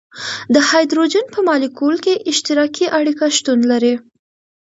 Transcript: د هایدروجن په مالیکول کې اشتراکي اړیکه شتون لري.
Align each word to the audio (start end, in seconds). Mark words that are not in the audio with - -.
د 0.53 0.55
هایدروجن 0.69 1.25
په 1.33 1.39
مالیکول 1.47 1.95
کې 2.03 2.13
اشتراکي 2.31 2.85
اړیکه 2.97 3.25
شتون 3.37 3.59
لري. 3.71 3.95